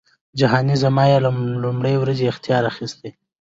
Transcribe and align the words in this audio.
جهانی 0.39 0.75
زما 0.83 1.03
یې 1.11 1.17
له 1.25 1.29
لومړۍ 1.63 1.95
ورځی 1.99 2.25
اختیار 2.29 2.63
اخیستی 2.71 3.09